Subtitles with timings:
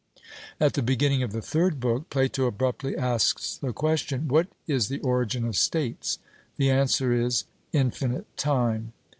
[0.59, 4.97] At the beginning of the third book, Plato abruptly asks the question, What is the
[5.01, 6.17] origin of states?
[6.57, 8.93] The answer is, Infinite time.